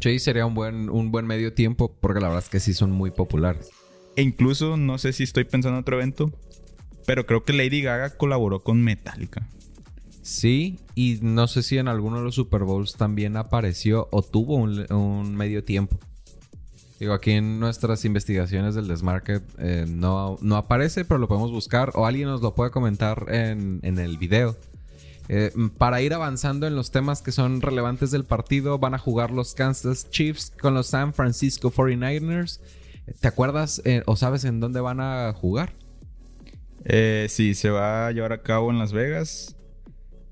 Sí, 0.00 0.18
sería 0.18 0.46
un 0.46 0.54
buen, 0.54 0.90
un 0.90 1.12
buen 1.12 1.26
medio 1.26 1.52
tiempo 1.52 1.94
porque 2.00 2.20
la 2.20 2.28
verdad 2.28 2.42
es 2.44 2.50
que 2.50 2.60
sí 2.60 2.74
son 2.74 2.90
muy 2.90 3.10
populares. 3.10 3.70
E 4.16 4.22
incluso, 4.22 4.76
no 4.76 4.98
sé 4.98 5.12
si 5.12 5.22
estoy 5.22 5.44
pensando 5.44 5.76
en 5.76 5.82
otro 5.82 5.96
evento, 5.96 6.32
pero 7.06 7.26
creo 7.26 7.44
que 7.44 7.52
Lady 7.52 7.82
Gaga 7.82 8.10
colaboró 8.16 8.60
con 8.60 8.82
Metallica. 8.82 9.48
Sí, 10.30 10.78
y 10.94 11.18
no 11.22 11.48
sé 11.48 11.64
si 11.64 11.78
en 11.78 11.88
alguno 11.88 12.18
de 12.18 12.22
los 12.22 12.36
Super 12.36 12.62
Bowls 12.62 12.94
también 12.94 13.36
apareció 13.36 14.06
o 14.12 14.22
tuvo 14.22 14.54
un, 14.54 15.34
medio 15.34 15.64
tiempo. 15.64 15.98
Digo, 17.00 17.14
aquí 17.14 17.32
en 17.32 17.58
nuestras 17.58 18.04
investigaciones 18.04 18.76
del 18.76 18.86
Desmarket 18.86 19.42
eh, 19.58 19.86
no, 19.88 20.38
no 20.40 20.56
aparece, 20.56 21.04
pero 21.04 21.18
lo 21.18 21.26
podemos 21.26 21.50
buscar 21.50 21.90
o 21.96 22.06
alguien 22.06 22.28
nos 22.28 22.42
lo 22.42 22.54
puede 22.54 22.70
comentar 22.70 23.26
en, 23.28 23.80
en 23.82 23.98
el 23.98 24.18
video. 24.18 24.56
Eh, 25.28 25.50
para 25.76 26.00
ir 26.00 26.14
avanzando 26.14 26.68
en 26.68 26.76
los 26.76 26.92
temas 26.92 27.22
que 27.22 27.32
son 27.32 27.60
relevantes 27.60 28.12
del 28.12 28.24
partido, 28.24 28.78
van 28.78 28.94
a 28.94 28.98
jugar 28.98 29.32
los 29.32 29.54
Kansas 29.54 30.10
Chiefs 30.10 30.52
con 30.60 30.74
los 30.74 30.86
San 30.86 31.12
Francisco 31.12 31.72
49ers. 31.72 32.60
¿Te 33.18 33.26
acuerdas 33.26 33.82
eh, 33.84 34.04
o 34.06 34.14
sabes 34.14 34.44
en 34.44 34.60
dónde 34.60 34.80
van 34.80 35.00
a 35.00 35.32
jugar? 35.32 35.72
Sí, 37.28 37.54
se 37.54 37.70
va 37.70 38.06
a 38.06 38.12
llevar 38.12 38.32
a 38.32 38.42
cabo 38.42 38.70
en 38.70 38.78
Las 38.78 38.92
Vegas. 38.92 39.56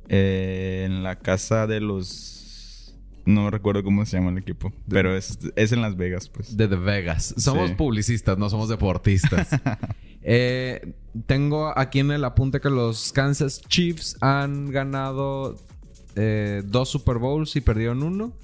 Eh, 0.08 0.84
en 0.86 1.02
la 1.02 1.16
casa 1.16 1.66
de 1.66 1.80
los. 1.80 2.94
No 3.26 3.50
recuerdo 3.50 3.84
cómo 3.84 4.06
se 4.06 4.16
llama 4.16 4.30
el 4.30 4.38
equipo. 4.38 4.72
Pero 4.88 5.14
es, 5.14 5.38
es 5.54 5.72
en 5.72 5.82
Las 5.82 5.96
Vegas, 5.96 6.28
pues. 6.30 6.56
De 6.56 6.66
The 6.66 6.76
Vegas. 6.76 7.34
Somos 7.36 7.68
Sí. 7.70 7.74
publicistas, 7.76 8.38
no 8.38 8.48
somos 8.50 8.68
deportistas. 8.68 9.48
Eh, 10.30 10.94
tengo 11.26 11.72
aquí 11.78 12.00
en 12.00 12.10
el 12.10 12.22
apunte 12.24 12.60
que 12.60 12.68
los 12.68 13.12
Kansas 13.12 13.62
Chiefs 13.62 14.16
han 14.20 14.70
ganado 14.70 15.56
eh, 16.16 16.62
dos 16.66 16.90
Super 16.90 17.16
Bowls 17.16 17.54
y 17.56 17.62
perdieron 17.62 18.02
uno. 18.02 18.34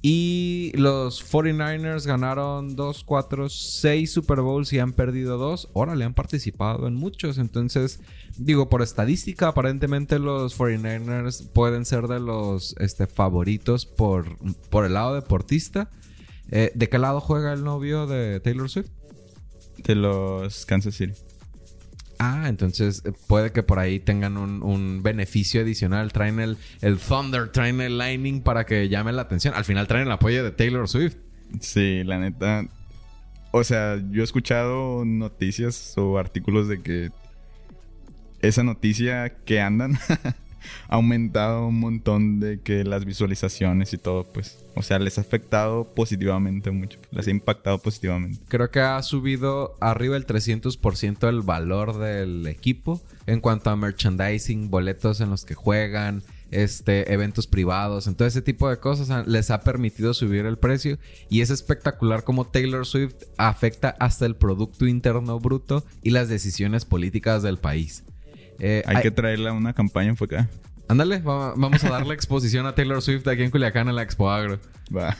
Y 0.00 0.70
los 0.74 1.28
49ers 1.32 2.06
ganaron 2.06 2.76
dos, 2.76 3.02
cuatro, 3.02 3.48
seis 3.48 4.12
Super 4.12 4.42
Bowls 4.42 4.72
y 4.72 4.78
han 4.78 4.92
perdido 4.92 5.38
dos. 5.38 5.68
Órale, 5.72 6.04
han 6.04 6.14
participado 6.14 6.86
en 6.86 6.94
muchos. 6.94 7.36
Entonces, 7.38 8.00
digo, 8.36 8.68
por 8.68 8.82
estadística, 8.82 9.48
aparentemente 9.48 10.20
los 10.20 10.56
49ers 10.56 11.48
pueden 11.48 11.84
ser 11.84 12.06
de 12.06 12.20
los 12.20 12.76
este, 12.78 13.08
favoritos 13.08 13.86
por, 13.86 14.38
por 14.70 14.84
el 14.84 14.94
lado 14.94 15.14
deportista. 15.14 15.90
Eh, 16.50 16.70
¿De 16.74 16.88
qué 16.88 16.98
lado 16.98 17.20
juega 17.20 17.52
el 17.52 17.64
novio 17.64 18.06
de 18.06 18.38
Taylor 18.38 18.70
Swift? 18.70 18.90
De 19.84 19.96
los 19.96 20.64
Kansas 20.64 20.94
City. 20.94 21.14
Ah, 22.18 22.46
entonces 22.48 23.02
eh, 23.04 23.12
puede 23.26 23.52
que 23.52 23.62
por 23.62 23.78
ahí 23.78 24.00
tengan 24.00 24.36
un, 24.36 24.62
un 24.62 25.02
beneficio 25.02 25.60
adicional. 25.60 26.12
Traen 26.12 26.40
el, 26.40 26.56
el 26.80 26.98
Thunder, 26.98 27.50
traen 27.50 27.80
el 27.80 27.98
Lightning 27.98 28.40
para 28.42 28.66
que 28.66 28.88
llame 28.88 29.12
la 29.12 29.22
atención. 29.22 29.54
Al 29.54 29.64
final 29.64 29.86
traen 29.86 30.06
el 30.06 30.12
apoyo 30.12 30.42
de 30.42 30.50
Taylor 30.50 30.88
Swift. 30.88 31.16
Sí, 31.60 32.02
la 32.04 32.18
neta. 32.18 32.66
O 33.52 33.64
sea, 33.64 33.96
yo 34.10 34.20
he 34.20 34.24
escuchado 34.24 35.04
noticias 35.04 35.94
o 35.96 36.18
artículos 36.18 36.68
de 36.68 36.82
que 36.82 37.10
esa 38.40 38.62
noticia 38.62 39.30
que 39.44 39.60
andan 39.60 39.98
ha 40.88 40.94
aumentado 40.96 41.66
un 41.66 41.80
montón 41.80 42.40
de 42.40 42.60
que 42.60 42.84
las 42.84 43.04
visualizaciones 43.04 43.92
y 43.92 43.98
todo, 43.98 44.24
pues. 44.24 44.64
O 44.74 44.82
sea, 44.82 44.98
les 45.00 45.18
ha 45.18 45.22
afectado 45.22 45.84
positivamente 45.92 46.70
mucho. 46.70 47.00
Les 47.10 47.26
ha 47.26 47.30
impactado 47.30 47.78
positivamente. 47.78 48.38
Creo 48.48 48.70
que 48.70 48.80
ha 48.80 49.02
subido 49.02 49.76
arriba 49.80 50.16
el 50.16 50.24
300% 50.26 51.28
el 51.28 51.42
valor 51.42 51.98
del 51.98 52.46
equipo 52.46 53.02
en 53.26 53.40
cuanto 53.40 53.70
a 53.70 53.76
merchandising, 53.76 54.70
boletos 54.70 55.20
en 55.20 55.30
los 55.30 55.44
que 55.44 55.54
juegan, 55.54 56.22
este, 56.50 57.12
eventos 57.12 57.46
privados, 57.46 58.06
entonces 58.06 58.36
ese 58.36 58.42
tipo 58.42 58.70
de 58.70 58.78
cosas 58.78 59.26
les 59.26 59.50
ha 59.50 59.60
permitido 59.60 60.14
subir 60.14 60.46
el 60.46 60.56
precio 60.56 60.98
y 61.28 61.42
es 61.42 61.50
espectacular 61.50 62.24
como 62.24 62.46
Taylor 62.46 62.86
Swift 62.86 63.14
afecta 63.36 63.90
hasta 64.00 64.24
el 64.24 64.34
Producto 64.34 64.86
Interno 64.86 65.38
Bruto 65.40 65.84
y 66.02 66.10
las 66.10 66.28
decisiones 66.28 66.84
políticas 66.84 67.42
del 67.42 67.58
país. 67.58 68.04
Eh, 68.58 68.82
Hay 68.86 68.96
ay- 68.96 69.02
que 69.02 69.10
traerle 69.10 69.48
a 69.48 69.52
una 69.52 69.72
campaña 69.72 70.14
fue 70.16 70.26
acá. 70.26 70.48
Ándale, 70.88 71.18
va- 71.18 71.52
vamos 71.54 71.84
a 71.84 71.90
darle 71.90 72.14
exposición 72.14 72.64
a 72.66 72.74
Taylor 72.74 73.02
Swift 73.02 73.26
aquí 73.28 73.42
en 73.42 73.50
Culiacán 73.50 73.88
en 73.88 73.94
la 73.96 74.02
Expo 74.02 74.30
Agro. 74.30 74.58
Va. 74.96 75.14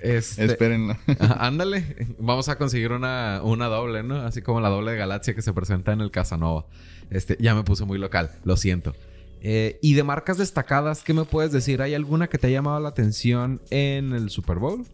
Este, 0.00 0.44
Espérenlo. 0.44 0.96
Ándale, 1.38 2.06
vamos 2.18 2.48
a 2.50 2.56
conseguir 2.58 2.92
una, 2.92 3.40
una 3.42 3.66
doble, 3.66 4.02
¿no? 4.02 4.16
Así 4.16 4.42
como 4.42 4.60
la 4.60 4.68
doble 4.68 4.92
de 4.92 4.98
Galaxia 4.98 5.34
que 5.34 5.40
se 5.42 5.52
presenta 5.54 5.92
en 5.92 6.02
el 6.02 6.10
Casanova. 6.10 6.66
Este, 7.10 7.38
ya 7.40 7.54
me 7.54 7.64
puse 7.64 7.86
muy 7.86 7.96
local, 7.98 8.30
lo 8.44 8.56
siento. 8.58 8.94
Eh, 9.40 9.78
y 9.80 9.94
de 9.94 10.02
marcas 10.02 10.36
destacadas, 10.36 11.02
¿qué 11.02 11.14
me 11.14 11.24
puedes 11.24 11.52
decir? 11.52 11.80
¿Hay 11.80 11.94
alguna 11.94 12.26
que 12.28 12.36
te 12.36 12.48
ha 12.48 12.50
llamado 12.50 12.78
la 12.80 12.90
atención 12.90 13.62
en 13.70 14.12
el 14.12 14.28
Super 14.28 14.58
Bowl? 14.58 14.84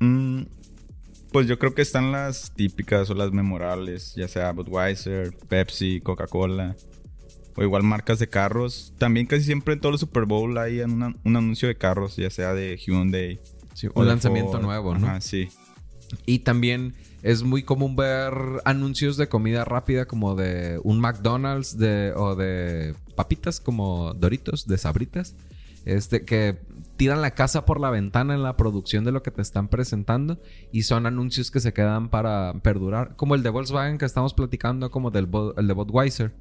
Mm, 0.00 0.42
pues 1.34 1.48
yo 1.48 1.58
creo 1.58 1.74
que 1.74 1.82
están 1.82 2.12
las 2.12 2.52
típicas 2.54 3.10
o 3.10 3.14
las 3.14 3.32
memorables, 3.32 4.14
ya 4.14 4.28
sea 4.28 4.52
Budweiser, 4.52 5.36
Pepsi, 5.48 6.00
Coca-Cola, 6.00 6.76
o 7.56 7.62
igual 7.64 7.82
marcas 7.82 8.20
de 8.20 8.28
carros. 8.28 8.92
También 8.98 9.26
casi 9.26 9.42
siempre 9.42 9.74
en 9.74 9.80
todos 9.80 9.94
los 9.94 10.00
Super 10.00 10.26
Bowl 10.26 10.56
hay 10.58 10.78
una- 10.80 11.12
un 11.24 11.36
anuncio 11.36 11.66
de 11.66 11.74
carros, 11.76 12.14
ya 12.14 12.30
sea 12.30 12.54
de 12.54 12.76
Hyundai. 12.76 13.40
Sí, 13.74 13.88
o 13.92 14.00
un 14.00 14.06
lanzamiento 14.06 14.52
Ford. 14.52 14.62
nuevo, 14.62 14.94
¿no? 14.96 15.08
Ajá, 15.08 15.20
sí. 15.20 15.48
Y 16.24 16.38
también 16.40 16.94
es 17.24 17.42
muy 17.42 17.64
común 17.64 17.96
ver 17.96 18.32
anuncios 18.64 19.16
de 19.16 19.28
comida 19.28 19.64
rápida 19.64 20.06
como 20.06 20.36
de 20.36 20.78
un 20.84 21.00
McDonald's 21.00 21.76
de, 21.78 22.12
o 22.14 22.36
de 22.36 22.94
papitas 23.16 23.58
como 23.58 24.14
Doritos, 24.14 24.68
de 24.68 24.78
Sabritas. 24.78 25.34
Este, 25.84 26.24
que 26.24 26.60
tiran 26.96 27.20
la 27.20 27.32
casa 27.32 27.66
por 27.66 27.80
la 27.80 27.90
ventana 27.90 28.34
en 28.34 28.42
la 28.42 28.56
producción 28.56 29.04
de 29.04 29.12
lo 29.12 29.22
que 29.22 29.30
te 29.30 29.42
están 29.42 29.68
presentando 29.68 30.40
y 30.72 30.84
son 30.84 31.06
anuncios 31.06 31.50
que 31.50 31.60
se 31.60 31.72
quedan 31.72 32.08
para 32.08 32.54
perdurar, 32.62 33.16
como 33.16 33.34
el 33.34 33.42
de 33.42 33.50
Volkswagen 33.50 33.98
que 33.98 34.06
estamos 34.06 34.32
platicando, 34.32 34.90
como 34.90 35.10
del 35.10 35.28
el 35.56 35.66
de 35.66 35.74
Budweiser. 35.74 36.34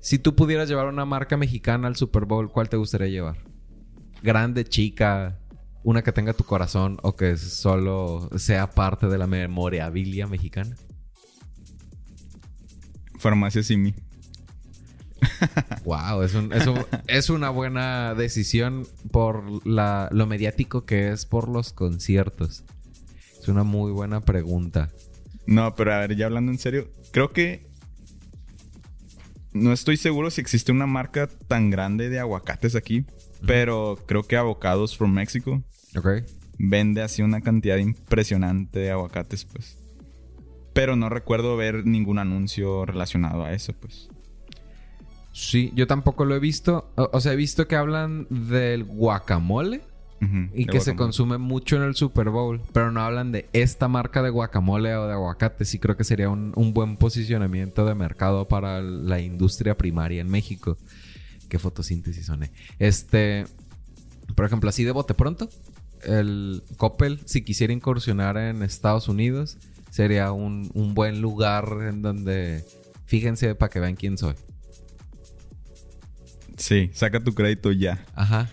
Si 0.00 0.18
tú 0.18 0.34
pudieras 0.36 0.68
llevar 0.68 0.88
una 0.88 1.06
marca 1.06 1.38
mexicana 1.38 1.88
al 1.88 1.96
Super 1.96 2.26
Bowl, 2.26 2.50
¿cuál 2.50 2.68
te 2.68 2.76
gustaría 2.76 3.08
llevar? 3.08 3.38
Grande, 4.22 4.64
chica, 4.64 5.40
una 5.82 6.02
que 6.02 6.12
tenga 6.12 6.34
tu 6.34 6.44
corazón 6.44 6.98
o 7.02 7.16
que 7.16 7.38
solo 7.38 8.28
sea 8.36 8.68
parte 8.70 9.06
de 9.06 9.16
la 9.16 9.26
memorabilia 9.26 10.26
mexicana. 10.26 10.76
Farmacia 13.18 13.62
Simi. 13.62 13.94
Wow, 15.84 16.22
es, 16.22 16.34
un- 16.34 16.52
es 16.52 16.66
un- 16.66 16.84
es 17.06 17.30
una 17.30 17.50
buena 17.50 18.14
decisión 18.14 18.86
por 19.10 19.66
la- 19.66 20.08
lo 20.12 20.26
mediático 20.26 20.84
que 20.84 21.10
es 21.12 21.26
por 21.26 21.48
los 21.48 21.72
conciertos. 21.72 22.64
Es 23.40 23.48
una 23.48 23.62
muy 23.64 23.92
buena 23.92 24.20
pregunta. 24.20 24.90
No, 25.46 25.74
pero 25.74 25.92
a 25.94 25.98
ver, 26.00 26.16
ya 26.16 26.26
hablando 26.26 26.50
en 26.52 26.58
serio, 26.58 26.88
creo 27.12 27.32
que 27.32 27.66
no 29.52 29.72
estoy 29.72 29.96
seguro 29.96 30.30
si 30.30 30.40
existe 30.40 30.72
una 30.72 30.86
marca 30.86 31.28
tan 31.48 31.70
grande 31.70 32.08
de 32.08 32.18
aguacates 32.18 32.74
aquí, 32.74 33.04
pero 33.46 33.98
creo 34.06 34.22
que 34.24 34.36
Avocados 34.36 34.96
from 34.96 35.12
Mexico 35.12 35.62
vende 36.58 37.02
así 37.02 37.22
una 37.22 37.40
cantidad 37.40 37.76
impresionante 37.76 38.78
de 38.80 38.90
aguacates, 38.90 39.44
pues. 39.44 39.78
Pero 40.72 40.96
no 40.96 41.08
recuerdo 41.08 41.56
ver 41.56 41.86
ningún 41.86 42.18
anuncio 42.18 42.84
relacionado 42.84 43.44
a 43.44 43.52
eso, 43.52 43.72
pues. 43.74 44.08
Sí, 45.34 45.72
yo 45.74 45.88
tampoco 45.88 46.24
lo 46.24 46.36
he 46.36 46.38
visto. 46.38 46.88
O, 46.94 47.10
o 47.12 47.20
sea, 47.20 47.32
he 47.32 47.36
visto 47.36 47.66
que 47.66 47.74
hablan 47.74 48.28
del 48.30 48.84
guacamole 48.84 49.80
y 50.54 50.64
que 50.64 50.80
se 50.80 50.96
consume 50.96 51.36
mucho 51.36 51.76
en 51.76 51.82
el 51.82 51.94
Super 51.96 52.30
Bowl, 52.30 52.62
pero 52.72 52.90
no 52.90 53.02
hablan 53.02 53.30
de 53.30 53.46
esta 53.52 53.88
marca 53.88 54.22
de 54.22 54.30
guacamole 54.30 54.94
o 54.94 55.06
de 55.06 55.12
aguacate. 55.12 55.64
Sí 55.66 55.78
creo 55.78 55.96
que 55.96 56.04
sería 56.04 56.30
un, 56.30 56.52
un 56.54 56.72
buen 56.72 56.96
posicionamiento 56.96 57.84
de 57.84 57.94
mercado 57.94 58.48
para 58.48 58.80
la 58.80 59.20
industria 59.20 59.76
primaria 59.76 60.22
en 60.22 60.30
México. 60.30 60.78
Qué 61.48 61.58
fotosíntesis 61.58 62.26
soné. 62.26 62.52
Este, 62.78 63.44
por 64.34 64.46
ejemplo, 64.46 64.70
así 64.70 64.84
de 64.84 64.92
bote 64.92 65.14
pronto, 65.14 65.50
el 66.04 66.62
Coppel, 66.78 67.20
si 67.26 67.42
quisiera 67.42 67.72
incursionar 67.72 68.38
en 68.38 68.62
Estados 68.62 69.08
Unidos, 69.08 69.58
sería 69.90 70.32
un, 70.32 70.70
un 70.74 70.94
buen 70.94 71.20
lugar 71.20 71.66
en 71.88 72.02
donde, 72.02 72.64
fíjense 73.04 73.54
para 73.56 73.68
que 73.68 73.80
vean 73.80 73.96
quién 73.96 74.16
soy. 74.16 74.34
Sí, 76.56 76.90
saca 76.94 77.20
tu 77.20 77.34
crédito 77.34 77.72
ya. 77.72 78.04
Ajá. 78.14 78.48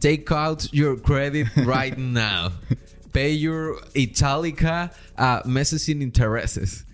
Take 0.00 0.32
out 0.32 0.68
your 0.72 1.00
credit 1.00 1.48
right 1.56 1.96
now. 1.98 2.52
Pay 3.12 3.38
your 3.38 3.76
Italica 3.94 4.92
a 5.16 5.42
meses 5.44 5.82
sin 5.82 6.00
intereses. 6.00 6.86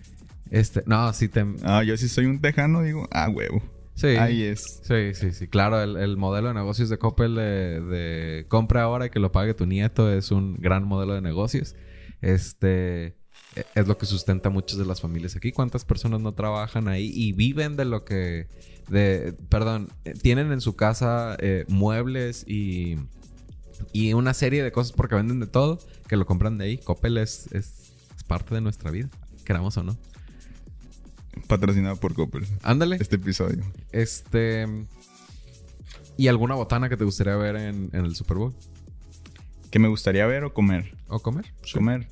Este, 0.50 0.82
no, 0.86 1.12
sí 1.12 1.28
te... 1.28 1.44
Ah, 1.62 1.82
yo 1.82 1.96
si 1.96 2.08
soy 2.08 2.26
un 2.26 2.40
tejano, 2.40 2.82
digo, 2.82 3.06
ah, 3.12 3.28
huevo. 3.28 3.62
Sí. 3.94 4.08
Ahí 4.08 4.42
es. 4.42 4.80
Sí, 4.82 5.14
sí, 5.14 5.32
sí. 5.32 5.48
Claro, 5.48 5.82
el, 5.82 5.96
el 5.96 6.16
modelo 6.16 6.48
de 6.48 6.54
negocios 6.54 6.88
de 6.88 6.98
Coppel 6.98 7.34
de, 7.34 7.80
de 7.80 8.46
compra 8.48 8.82
ahora 8.82 9.06
y 9.06 9.10
que 9.10 9.20
lo 9.20 9.32
pague 9.32 9.54
tu 9.54 9.66
nieto 9.66 10.12
es 10.12 10.30
un 10.30 10.56
gran 10.56 10.84
modelo 10.84 11.14
de 11.14 11.22
negocios. 11.22 11.74
Este 12.20 13.15
es 13.74 13.86
lo 13.86 13.96
que 13.96 14.06
sustenta 14.06 14.50
muchas 14.50 14.78
de 14.78 14.84
las 14.84 15.00
familias 15.00 15.36
aquí. 15.36 15.52
¿Cuántas 15.52 15.84
personas 15.84 16.20
no 16.20 16.32
trabajan 16.32 16.88
ahí 16.88 17.10
y 17.14 17.32
viven 17.32 17.76
de 17.76 17.84
lo 17.84 18.04
que, 18.04 18.48
de, 18.88 19.34
perdón, 19.48 19.88
tienen 20.22 20.52
en 20.52 20.60
su 20.60 20.76
casa 20.76 21.36
eh, 21.40 21.64
muebles 21.68 22.44
y, 22.46 22.96
y 23.92 24.12
una 24.12 24.34
serie 24.34 24.62
de 24.62 24.72
cosas 24.72 24.92
porque 24.92 25.14
venden 25.14 25.40
de 25.40 25.46
todo 25.46 25.78
que 26.08 26.16
lo 26.16 26.26
compran 26.26 26.58
de 26.58 26.66
ahí? 26.66 26.78
Coppel 26.78 27.18
es, 27.18 27.46
es, 27.52 27.92
es 28.16 28.24
parte 28.24 28.54
de 28.54 28.60
nuestra 28.60 28.90
vida, 28.90 29.08
queramos 29.44 29.76
o 29.76 29.82
no. 29.82 29.96
Patrocinado 31.48 31.96
por 31.96 32.14
Copper. 32.14 32.44
Ándale. 32.62 32.96
Este 32.98 33.16
episodio. 33.16 33.62
Este. 33.92 34.66
¿Y 36.16 36.28
alguna 36.28 36.54
botana 36.54 36.88
que 36.88 36.96
te 36.96 37.04
gustaría 37.04 37.36
ver 37.36 37.56
en, 37.56 37.90
en 37.92 38.04
el 38.04 38.16
Super 38.16 38.38
Bowl? 38.38 38.54
¿Qué 39.70 39.78
me 39.78 39.88
gustaría 39.88 40.26
ver 40.26 40.44
o 40.44 40.54
comer? 40.54 40.96
¿O 41.08 41.20
comer? 41.20 41.44
Comer. 41.72 42.08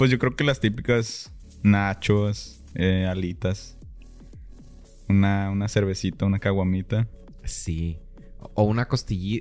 Pues 0.00 0.10
yo 0.10 0.18
creo 0.18 0.34
que 0.34 0.44
las 0.44 0.60
típicas 0.60 1.30
nachos, 1.62 2.62
eh, 2.74 3.04
alitas. 3.06 3.76
Una, 5.10 5.50
una 5.50 5.68
cervecita, 5.68 6.24
una 6.24 6.38
caguamita. 6.38 7.06
Sí. 7.44 7.98
O 8.54 8.62
una 8.62 8.88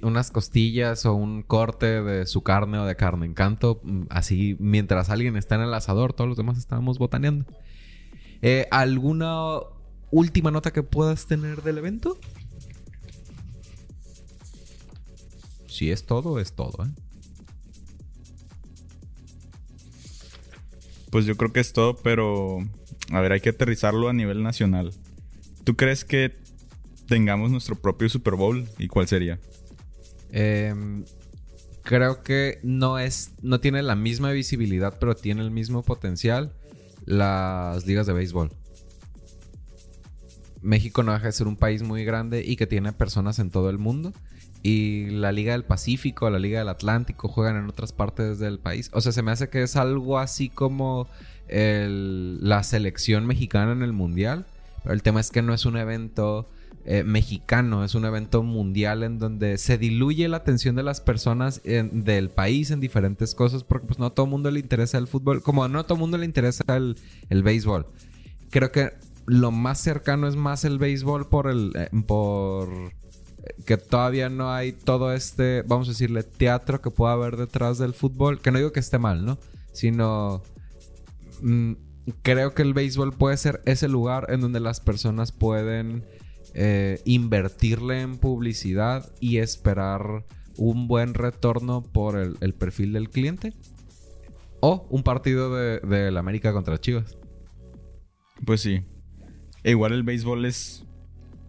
unas 0.02 0.32
costillas 0.32 1.06
o 1.06 1.14
un 1.14 1.44
corte 1.44 2.04
de 2.04 2.26
su 2.26 2.44
carne 2.44 2.78
o 2.78 2.84
de 2.84 2.98
carne 2.98 3.26
encanto. 3.26 3.80
mm, 3.84 4.08
Así, 4.10 4.58
mientras 4.60 5.10
alguien 5.10 5.38
está 5.38 5.56
en 5.56 5.62
el 5.62 5.74
asador, 5.74 6.12
todos 6.12 6.28
los 6.28 6.36
demás 6.36 6.58
estábamos 6.58 7.00
botaneando. 7.00 7.46
Eh, 8.42 8.68
¿Alguna 8.70 9.60
última 10.12 10.52
nota 10.52 10.74
que 10.74 10.84
puedas 10.84 11.26
tener 11.26 11.64
del 11.64 11.78
evento? 11.78 12.18
Si 15.68 15.90
es 15.90 16.06
todo, 16.06 16.38
es 16.38 16.52
todo, 16.52 16.84
¿eh? 16.84 16.90
Pues 21.10 21.26
yo 21.26 21.36
creo 21.38 21.52
que 21.52 21.60
es 21.60 21.74
todo, 21.74 21.96
pero 21.98 22.60
a 23.12 23.22
ver, 23.22 23.32
hay 23.32 23.40
que 23.40 23.50
aterrizarlo 23.50 24.10
a 24.10 24.14
nivel 24.14 24.44
nacional. 24.44 24.94
¿Tú 25.64 25.76
crees 25.76 26.06
que 26.06 26.36
tengamos 27.08 27.52
nuestro 27.52 27.76
propio 27.76 28.10
Super 28.10 28.36
Bowl? 28.36 28.68
¿Y 28.78 28.88
cuál 28.88 29.08
sería? 29.08 29.40
Em, 30.32 31.06
creo 31.84 32.22
que 32.22 32.60
no 32.64 33.00
es. 33.00 33.32
No 33.42 33.60
tiene 33.60 33.82
la 33.82 33.96
misma 33.96 34.32
visibilidad, 34.32 34.98
pero 35.00 35.16
tiene 35.16 35.42
el 35.42 35.52
mismo 35.52 35.84
potencial. 35.84 36.54
Las 37.06 37.86
ligas 37.88 38.06
de 38.06 38.14
béisbol. 38.14 38.52
México 40.62 41.04
no 41.04 41.14
deja 41.14 41.28
de 41.28 41.32
ser 41.32 41.48
un 41.48 41.56
país 41.56 41.82
muy 41.82 42.04
grande 42.04 42.44
y 42.46 42.56
que 42.56 42.68
tiene 42.68 42.92
personas 42.92 43.40
en 43.40 43.50
todo 43.50 43.70
el 43.70 43.78
mundo. 43.78 44.14
Y 44.62 45.10
la 45.12 45.32
Liga 45.32 45.54
del 45.54 45.64
Pacífico, 45.64 46.30
la 46.30 46.40
Liga 46.40 46.60
del 46.60 46.70
Atlántico 46.70 47.28
juegan 47.30 47.56
en 47.56 47.70
otras 47.70 47.94
partes 47.94 48.40
del 48.40 48.60
país. 48.60 48.90
O 48.94 49.02
sea, 49.02 49.12
se 49.12 49.22
me 49.22 49.32
hace 49.32 49.50
que 49.50 49.64
es 49.64 49.76
algo 49.76 50.20
así 50.20 50.50
como 50.50 51.08
la 51.48 52.64
selección 52.64 53.26
mexicana 53.26 53.72
en 53.72 53.82
el 53.82 53.94
Mundial. 53.94 54.46
Pero 54.84 54.94
el 54.94 55.02
tema 55.02 55.20
es 55.20 55.32
que 55.32 55.42
no 55.42 55.54
es 55.54 55.66
un 55.66 55.78
evento 55.78 56.48
eh, 56.86 57.04
mexicano, 57.04 57.84
es 57.84 57.94
un 57.94 58.06
evento 58.06 58.42
mundial 58.42 59.04
en 59.04 59.20
donde 59.20 59.58
se 59.58 59.78
diluye 59.78 60.28
la 60.30 60.38
atención 60.38 60.76
de 60.76 60.84
las 60.84 61.02
personas 61.02 61.62
del 61.64 62.30
país 62.30 62.72
en 62.72 62.80
diferentes 62.80 63.36
cosas 63.36 63.64
porque 63.64 63.86
pues 63.86 64.00
no 64.00 64.06
a 64.06 64.10
todo 64.12 64.26
el 64.26 64.30
mundo 64.32 64.50
le 64.50 64.62
interesa 64.62 64.98
el 64.98 65.08
fútbol, 65.08 65.44
como 65.44 65.68
no 65.68 65.80
a 65.80 65.84
todo 65.84 65.96
el 65.96 66.00
mundo 66.00 66.18
le 66.18 66.26
interesa 66.26 66.64
el, 66.70 67.44
béisbol. 67.44 67.86
Creo 68.50 68.72
que 68.72 68.94
lo 69.26 69.52
más 69.52 69.80
cercano 69.82 70.28
es 70.28 70.36
más 70.36 70.64
el 70.64 70.80
béisbol 70.80 71.28
por 71.28 71.50
el 71.50 71.74
eh, 71.76 71.90
por 72.08 72.70
que 73.66 73.78
todavía 73.78 74.30
no 74.30 74.52
hay 74.52 74.74
todo 74.74 75.14
este, 75.14 75.64
vamos 75.64 75.88
a 75.88 75.92
decirle, 75.92 76.24
teatro 76.24 76.82
que 76.82 76.92
pueda 76.92 77.14
haber 77.14 77.38
detrás 77.38 77.78
del 77.78 77.94
fútbol, 77.94 78.42
que 78.42 78.52
no 78.52 78.58
digo 78.58 78.72
que 78.72 78.80
esté 78.80 79.00
mal, 79.00 79.26
¿no? 79.26 79.38
Sino 79.72 80.44
mm, 81.42 81.74
creo 82.22 82.54
que 82.54 82.62
el 82.62 82.74
béisbol 82.74 83.14
puede 83.14 83.38
ser 83.38 83.62
ese 83.66 83.88
lugar 83.88 84.28
en 84.30 84.42
donde 84.42 84.60
las 84.60 84.80
personas 84.82 85.32
pueden 85.32 86.06
eh, 86.54 87.02
invertirle 87.06 88.02
en 88.02 88.18
publicidad 88.18 89.12
y 89.20 89.38
esperar 89.38 90.26
un 90.58 90.88
buen 90.88 91.14
retorno 91.14 91.84
por 91.84 92.18
el, 92.18 92.54
perfil 92.54 92.94
del 92.94 93.10
cliente. 93.10 93.54
O 94.62 94.86
un 94.90 95.04
partido 95.04 95.56
de, 95.56 95.80
de 95.80 96.18
América 96.18 96.52
contra 96.52 96.78
Chivas. 96.82 97.18
Pues 98.46 98.60
sí. 98.60 98.84
E 99.64 99.72
igual 99.72 99.94
el 99.94 100.04
béisbol 100.04 100.46
es 100.46 100.86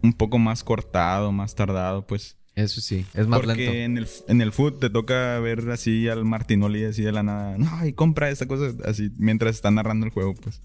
un 0.03 0.13
poco 0.13 0.37
más 0.39 0.63
cortado, 0.63 1.31
más 1.31 1.55
tardado, 1.55 2.05
pues. 2.05 2.37
Eso 2.53 2.81
sí, 2.81 3.05
es 3.13 3.27
más 3.27 3.39
Porque 3.39 3.55
lento. 3.55 3.71
en 3.73 3.97
el, 3.97 4.07
en 4.27 4.41
el 4.41 4.51
foot 4.51 4.79
te 4.79 4.89
toca 4.89 5.39
ver 5.39 5.69
así 5.71 6.09
al 6.09 6.25
Martinoli 6.25 6.83
así 6.83 7.01
de 7.01 7.13
la 7.13 7.23
nada. 7.23 7.57
No, 7.57 7.85
y 7.85 7.93
compra 7.93 8.29
esta 8.29 8.45
cosa 8.45 8.73
así 8.83 9.09
mientras 9.17 9.55
está 9.55 9.71
narrando 9.71 10.05
el 10.05 10.11
juego, 10.11 10.33
pues. 10.35 10.61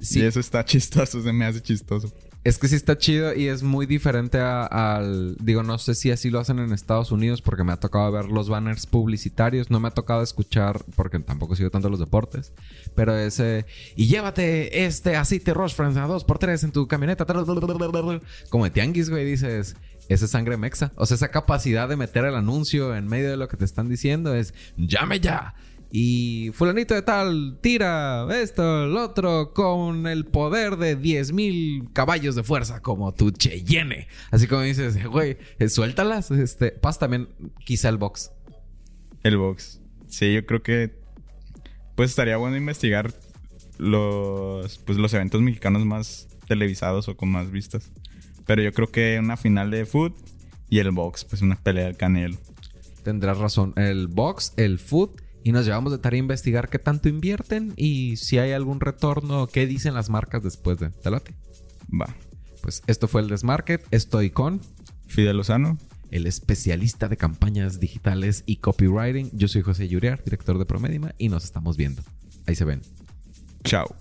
Sí, 0.00 0.20
Y 0.20 0.22
eso 0.22 0.40
está 0.40 0.64
chistoso, 0.64 1.22
se 1.22 1.32
me 1.32 1.44
hace 1.44 1.60
chistoso. 1.60 2.10
Es 2.44 2.56
que 2.56 2.68
sí 2.68 2.76
está 2.76 2.96
chido 2.96 3.34
y 3.34 3.48
es 3.48 3.62
muy 3.62 3.84
diferente 3.84 4.38
a- 4.38 4.64
al... 4.64 5.36
Digo, 5.40 5.62
no 5.62 5.76
sé 5.76 5.94
si 5.94 6.10
así 6.10 6.30
lo 6.30 6.38
hacen 6.38 6.58
en 6.60 6.72
Estados 6.72 7.12
Unidos 7.12 7.42
porque 7.42 7.62
me 7.64 7.72
ha 7.72 7.76
tocado 7.76 8.10
ver 8.10 8.26
los 8.26 8.48
banners 8.48 8.86
publicitarios. 8.86 9.70
No 9.70 9.80
me 9.80 9.88
ha 9.88 9.90
tocado 9.90 10.22
escuchar 10.22 10.80
porque 10.96 11.18
tampoco 11.18 11.56
sigo 11.56 11.68
tanto 11.70 11.90
los 11.90 11.98
deportes. 12.00 12.52
Pero 12.94 13.14
ese... 13.16 13.66
Y 13.96 14.06
llévate 14.06 14.86
este 14.86 15.16
aceite 15.16 15.52
Roche 15.52 15.74
France 15.74 15.98
a 16.00 16.06
2x3 16.06 16.64
en 16.64 16.72
tu 16.72 16.86
camioneta. 16.88 17.26
Como 18.48 18.64
de 18.64 18.70
tianguis, 18.70 19.10
güey, 19.10 19.24
dices... 19.26 19.76
Esa 20.08 20.24
es 20.24 20.30
sangre 20.30 20.56
mexa. 20.56 20.92
O 20.96 21.04
sea, 21.04 21.16
esa 21.16 21.28
capacidad 21.28 21.86
de 21.86 21.96
meter 21.96 22.24
el 22.24 22.34
anuncio 22.34 22.96
en 22.96 23.06
medio 23.08 23.28
de 23.28 23.36
lo 23.36 23.46
que 23.48 23.58
te 23.58 23.66
están 23.66 23.90
diciendo 23.90 24.34
es... 24.34 24.54
¡Llame 24.78 25.20
ya! 25.20 25.54
Y 25.90 26.50
fulanito 26.52 26.94
de 26.94 27.02
tal 27.02 27.58
tira 27.62 28.26
esto, 28.42 28.84
el 28.84 28.96
otro, 28.96 29.54
con 29.54 30.06
el 30.06 30.26
poder 30.26 30.76
de 30.76 30.98
10.000 30.98 31.92
caballos 31.94 32.34
de 32.34 32.42
fuerza, 32.42 32.80
como 32.82 33.12
tu 33.14 33.30
Cheyenne. 33.30 34.06
Así 34.30 34.46
como 34.46 34.62
dices, 34.62 35.02
güey, 35.06 35.38
eh, 35.58 35.68
suéltalas. 35.68 36.30
Este, 36.30 36.72
pasa 36.72 37.00
también 37.00 37.28
quizá 37.64 37.88
el 37.88 37.96
box. 37.96 38.32
El 39.22 39.38
box. 39.38 39.80
Sí, 40.08 40.32
yo 40.34 40.44
creo 40.44 40.62
que. 40.62 40.98
Pues 41.94 42.10
estaría 42.10 42.36
bueno 42.36 42.56
investigar 42.56 43.12
los. 43.78 44.78
Pues 44.78 44.98
los 44.98 45.14
eventos 45.14 45.40
mexicanos 45.40 45.86
más 45.86 46.28
televisados 46.46 47.08
o 47.08 47.16
con 47.16 47.30
más 47.30 47.50
vistas. 47.50 47.90
Pero 48.46 48.62
yo 48.62 48.72
creo 48.72 48.90
que 48.90 49.18
una 49.18 49.36
final 49.36 49.70
de 49.70 49.86
foot 49.86 50.14
y 50.68 50.80
el 50.80 50.90
box, 50.90 51.24
pues 51.24 51.42
una 51.42 51.56
pelea 51.56 51.84
del 51.84 51.96
canelo. 51.96 52.36
Tendrás 53.02 53.38
razón. 53.38 53.72
El 53.76 54.06
box, 54.08 54.52
el 54.56 54.78
foot. 54.78 55.20
Y 55.44 55.52
nos 55.52 55.64
llevamos 55.64 55.92
de 55.92 55.98
tarea 55.98 56.18
a 56.18 56.20
investigar 56.20 56.68
qué 56.68 56.78
tanto 56.78 57.08
invierten 57.08 57.72
y 57.76 58.16
si 58.16 58.38
hay 58.38 58.52
algún 58.52 58.80
retorno, 58.80 59.46
qué 59.46 59.66
dicen 59.66 59.94
las 59.94 60.10
marcas 60.10 60.42
después 60.42 60.78
de. 60.78 60.90
¿Te 60.90 61.10
late? 61.10 61.34
Va. 61.88 62.14
Pues 62.62 62.82
esto 62.86 63.08
fue 63.08 63.22
el 63.22 63.28
Desmarket. 63.28 63.86
Estoy 63.90 64.30
con 64.30 64.60
Fidel 65.06 65.36
Lozano. 65.36 65.78
el 66.10 66.26
especialista 66.26 67.08
de 67.08 67.16
campañas 67.16 67.80
digitales 67.80 68.42
y 68.46 68.56
copywriting. 68.56 69.30
Yo 69.32 69.48
soy 69.48 69.62
José 69.62 69.88
Yuriar, 69.88 70.22
director 70.24 70.58
de 70.58 70.64
Promedima, 70.66 71.14
y 71.18 71.28
nos 71.28 71.44
estamos 71.44 71.76
viendo. 71.76 72.02
Ahí 72.46 72.54
se 72.54 72.64
ven. 72.64 72.80
Chao. 73.64 73.94